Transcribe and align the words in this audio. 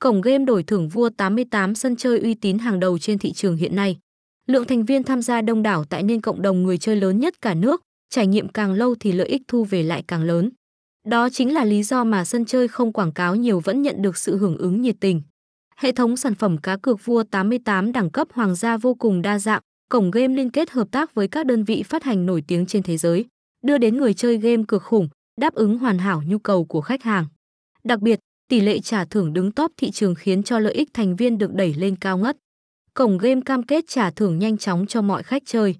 cổng 0.00 0.20
game 0.20 0.44
đổi 0.44 0.62
thưởng 0.62 0.88
vua 0.88 1.10
88 1.16 1.74
sân 1.74 1.96
chơi 1.96 2.20
uy 2.20 2.34
tín 2.34 2.58
hàng 2.58 2.80
đầu 2.80 2.98
trên 2.98 3.18
thị 3.18 3.32
trường 3.32 3.56
hiện 3.56 3.76
nay. 3.76 3.98
Lượng 4.46 4.64
thành 4.64 4.84
viên 4.84 5.02
tham 5.02 5.22
gia 5.22 5.40
đông 5.40 5.62
đảo 5.62 5.84
tại 5.84 6.02
nên 6.02 6.20
cộng 6.20 6.42
đồng 6.42 6.62
người 6.62 6.78
chơi 6.78 6.96
lớn 6.96 7.20
nhất 7.20 7.34
cả 7.40 7.54
nước, 7.54 7.82
trải 8.10 8.26
nghiệm 8.26 8.48
càng 8.48 8.72
lâu 8.72 8.94
thì 9.00 9.12
lợi 9.12 9.28
ích 9.28 9.42
thu 9.48 9.64
về 9.64 9.82
lại 9.82 10.04
càng 10.08 10.22
lớn. 10.22 10.50
Đó 11.06 11.28
chính 11.30 11.54
là 11.54 11.64
lý 11.64 11.82
do 11.82 12.04
mà 12.04 12.24
sân 12.24 12.44
chơi 12.44 12.68
không 12.68 12.92
quảng 12.92 13.12
cáo 13.12 13.36
nhiều 13.36 13.60
vẫn 13.60 13.82
nhận 13.82 14.02
được 14.02 14.16
sự 14.16 14.36
hưởng 14.36 14.56
ứng 14.56 14.82
nhiệt 14.82 14.96
tình. 15.00 15.22
Hệ 15.76 15.92
thống 15.92 16.16
sản 16.16 16.34
phẩm 16.34 16.58
cá 16.58 16.76
cược 16.76 17.04
vua 17.04 17.22
88 17.22 17.92
đẳng 17.92 18.10
cấp 18.10 18.28
hoàng 18.32 18.54
gia 18.54 18.76
vô 18.76 18.94
cùng 18.94 19.22
đa 19.22 19.38
dạng, 19.38 19.60
cổng 19.90 20.10
game 20.10 20.34
liên 20.34 20.50
kết 20.50 20.70
hợp 20.70 20.88
tác 20.90 21.14
với 21.14 21.28
các 21.28 21.46
đơn 21.46 21.64
vị 21.64 21.82
phát 21.82 22.02
hành 22.02 22.26
nổi 22.26 22.42
tiếng 22.46 22.66
trên 22.66 22.82
thế 22.82 22.96
giới, 22.96 23.24
đưa 23.64 23.78
đến 23.78 23.96
người 23.96 24.14
chơi 24.14 24.36
game 24.36 24.62
cực 24.68 24.82
khủng, 24.82 25.08
đáp 25.40 25.54
ứng 25.54 25.78
hoàn 25.78 25.98
hảo 25.98 26.22
nhu 26.26 26.38
cầu 26.38 26.64
của 26.64 26.80
khách 26.80 27.02
hàng. 27.02 27.26
Đặc 27.84 28.00
biệt, 28.00 28.20
tỷ 28.50 28.60
lệ 28.60 28.80
trả 28.80 29.04
thưởng 29.04 29.32
đứng 29.32 29.52
top 29.52 29.72
thị 29.76 29.90
trường 29.90 30.14
khiến 30.14 30.42
cho 30.42 30.58
lợi 30.58 30.72
ích 30.72 30.88
thành 30.94 31.16
viên 31.16 31.38
được 31.38 31.54
đẩy 31.54 31.74
lên 31.74 31.96
cao 31.96 32.18
ngất. 32.18 32.36
Cổng 32.94 33.18
game 33.18 33.40
cam 33.44 33.62
kết 33.62 33.84
trả 33.88 34.10
thưởng 34.10 34.38
nhanh 34.38 34.58
chóng 34.58 34.86
cho 34.86 35.02
mọi 35.02 35.22
khách 35.22 35.42
chơi. 35.46 35.76